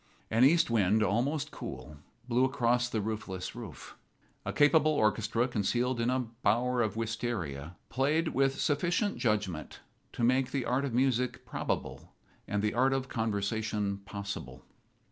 An 0.31 0.43
east 0.43 0.71
wind, 0.71 1.03
almost 1.03 1.51
cool, 1.51 1.97
blew 2.27 2.43
across 2.43 2.89
the 2.89 3.01
roofless 3.03 3.53
roof. 3.53 3.95
A 4.45 4.51
capable 4.51 4.93
orchestra 4.93 5.47
concealed 5.47 6.01
in 6.01 6.09
a 6.09 6.21
bower 6.41 6.81
of 6.81 6.95
wistaria 6.95 7.75
played 7.89 8.29
with 8.29 8.59
sufficient 8.59 9.19
judgment 9.19 9.81
to 10.13 10.23
make 10.23 10.49
the 10.49 10.65
art 10.65 10.85
of 10.85 10.93
music 10.95 11.45
probable 11.45 12.15
and 12.47 12.63
the 12.63 12.73
art 12.73 12.93
of 12.93 13.09
conversation 13.09 13.99
possible. 13.99 14.65